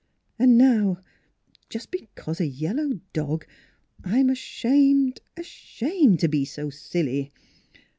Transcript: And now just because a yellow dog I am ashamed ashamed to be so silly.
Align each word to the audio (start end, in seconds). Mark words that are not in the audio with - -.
And 0.39 0.57
now 0.57 0.97
just 1.69 1.91
because 1.91 2.41
a 2.41 2.47
yellow 2.47 2.99
dog 3.13 3.45
I 4.03 4.17
am 4.17 4.31
ashamed 4.31 5.19
ashamed 5.37 6.21
to 6.21 6.27
be 6.27 6.43
so 6.43 6.71
silly. 6.71 7.31